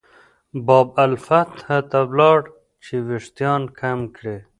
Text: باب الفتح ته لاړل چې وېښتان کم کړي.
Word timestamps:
باب 0.65 0.87
الفتح 1.05 1.65
ته 1.89 1.99
لاړل 2.17 2.45
چې 2.83 2.95
وېښتان 3.07 3.61
کم 3.79 3.99
کړي. 4.15 4.37